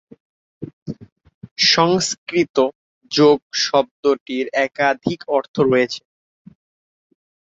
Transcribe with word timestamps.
সংস্কৃত 1.67 2.57
"যোগ" 3.11 3.37
শব্দটির 3.63 4.45
একাধিক 4.61 5.19
অর্থ 5.29 5.55
রয়েছে। 5.65 6.01